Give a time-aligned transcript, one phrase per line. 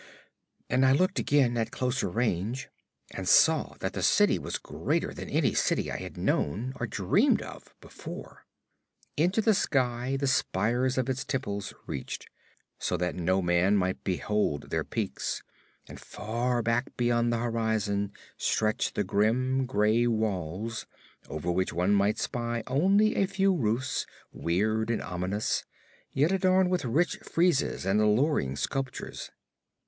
[0.67, 2.69] And I looked again, at closer range,
[3.11, 7.43] and saw that the city was greater than any city I had known or dreamed
[7.43, 8.47] of before.
[9.15, 12.27] Into the sky the spires of its temples reached,
[12.79, 15.43] so that no man might behold their peaks;
[15.87, 20.87] and far back beyond the horizon stretched the grim, gray walls,
[21.29, 25.63] over which one might spy only a few roofs, weird and ominous,
[26.11, 29.29] yet adorned with rich friezes and alluring sculptures.